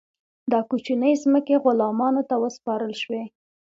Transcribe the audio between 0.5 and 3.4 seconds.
دا کوچنۍ ځمکې غلامانو ته وسپارل شوې.